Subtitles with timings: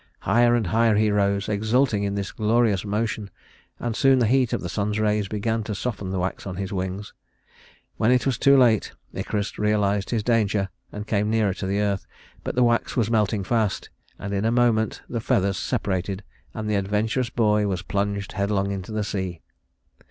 [0.21, 3.29] Higher and higher he rose, exulting in this glorious motion,
[3.79, 6.73] and soon the heat of the sun's rays began to soften the wax on his
[6.73, 7.13] wings.
[7.97, 12.07] When it was too late, Icarus realized his danger and came nearer to the earth;
[12.43, 16.73] but the wax was melting fast, and in a moment the feathers separated and the
[16.77, 19.41] adventurous boy was plunged headlong into the sea.